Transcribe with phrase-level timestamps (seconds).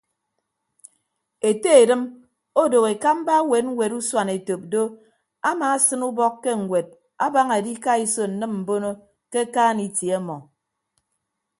[1.49, 2.01] Ete edịm
[2.61, 4.81] odooho ekamba ewet ñwet usuanetop do
[5.49, 6.87] amaasịn ubọk ke ñwed
[7.25, 8.89] abaña edikaiso nnịm mbono
[9.31, 10.35] ke akaan itie ọmọ.